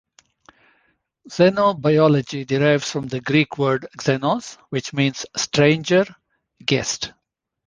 Xenobiology 1.29 2.43
derives 2.47 2.89
from 2.89 3.07
the 3.07 3.21
Greek 3.21 3.59
word 3.59 3.85
"xenos", 3.99 4.57
which 4.69 4.93
means 4.93 5.27
"stranger, 5.37 6.05
guest". 6.65 7.13